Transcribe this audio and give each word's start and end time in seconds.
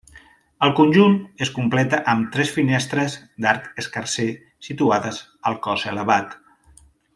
El 0.67 0.71
conjunt 0.77 1.17
es 1.45 1.51
completa 1.57 1.99
amb 2.13 2.31
tres 2.37 2.53
finestres 2.55 3.19
d'arc 3.45 3.69
escarser, 3.85 4.27
situades 4.71 5.21
al 5.51 5.61
cos 5.69 5.85
elevat. 5.95 6.35